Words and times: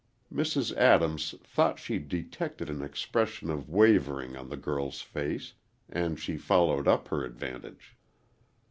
Mrs. 0.33 0.75
Adams 0.77 1.35
thought 1.43 1.77
she 1.77 1.99
detected 1.99 2.71
an 2.71 2.81
expression 2.81 3.51
of 3.51 3.69
wavering 3.69 4.35
on 4.35 4.49
the 4.49 4.57
girl's 4.57 5.01
face, 5.03 5.53
and 5.87 6.19
she 6.19 6.37
followed 6.37 6.87
up 6.87 7.09
her 7.09 7.23
advantage. 7.23 7.95